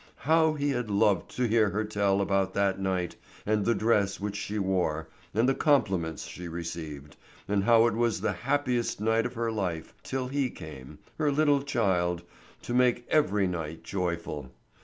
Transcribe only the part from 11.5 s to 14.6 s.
child—to make every night joyful.